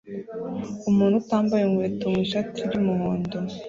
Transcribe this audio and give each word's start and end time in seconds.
Umuntu 0.89 1.15
utambaye 1.21 1.63
inkweto 1.65 2.05
mu 2.13 2.19
ishati 2.25 2.57
y'umuhondo 2.73 3.37